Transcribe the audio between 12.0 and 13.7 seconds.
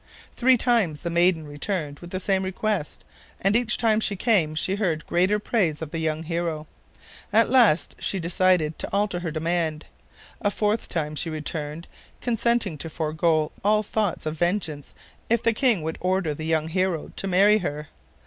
consenting to forego